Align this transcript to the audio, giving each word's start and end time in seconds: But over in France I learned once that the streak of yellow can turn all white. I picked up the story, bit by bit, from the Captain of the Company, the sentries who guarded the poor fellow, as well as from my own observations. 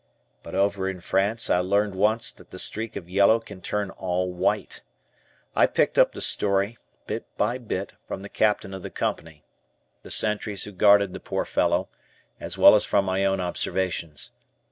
But 0.41 0.55
over 0.55 0.89
in 0.89 0.99
France 0.99 1.47
I 1.47 1.59
learned 1.59 1.93
once 1.93 2.31
that 2.31 2.49
the 2.49 2.57
streak 2.57 2.95
of 2.95 3.07
yellow 3.07 3.39
can 3.39 3.61
turn 3.61 3.91
all 3.91 4.33
white. 4.33 4.81
I 5.55 5.67
picked 5.67 5.99
up 5.99 6.13
the 6.13 6.21
story, 6.21 6.79
bit 7.05 7.27
by 7.37 7.59
bit, 7.59 7.93
from 8.07 8.23
the 8.23 8.27
Captain 8.27 8.73
of 8.73 8.81
the 8.81 8.89
Company, 8.89 9.45
the 10.01 10.09
sentries 10.09 10.63
who 10.63 10.71
guarded 10.71 11.13
the 11.13 11.19
poor 11.19 11.45
fellow, 11.45 11.87
as 12.39 12.57
well 12.57 12.73
as 12.73 12.83
from 12.83 13.05
my 13.05 13.23
own 13.23 13.39
observations. 13.39 14.31